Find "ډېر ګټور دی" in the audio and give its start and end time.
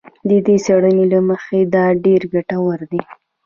2.03-3.01